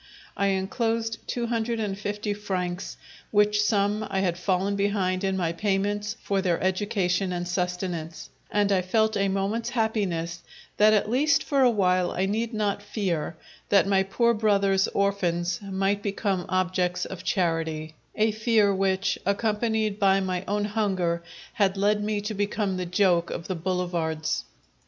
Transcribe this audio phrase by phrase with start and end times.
[0.35, 2.97] I enclosed two hundred and fifty francs,
[3.29, 8.71] which sum I had fallen behind in my payments for their education and sustenance, and
[8.71, 10.41] I felt a moment's happiness
[10.77, 13.37] that at least for a while I need not fear
[13.69, 20.19] that my poor brother's orphans might become objects of charity a fear which, accompanied by
[20.19, 21.21] my own hunger,
[21.53, 24.45] had led me to become the joke of the boulevards.